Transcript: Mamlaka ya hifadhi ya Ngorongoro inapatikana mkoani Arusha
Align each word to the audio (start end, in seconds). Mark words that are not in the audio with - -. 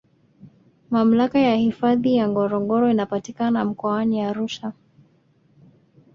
Mamlaka 0.89 1.39
ya 1.39 1.55
hifadhi 1.55 2.15
ya 2.15 2.27
Ngorongoro 2.29 2.91
inapatikana 2.91 3.65
mkoani 3.65 4.21
Arusha 4.21 4.73